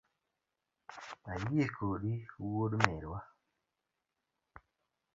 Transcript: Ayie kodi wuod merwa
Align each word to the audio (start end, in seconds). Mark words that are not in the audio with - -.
Ayie 1.33 1.65
kodi 1.77 2.13
wuod 2.43 2.71
merwa 2.81 3.19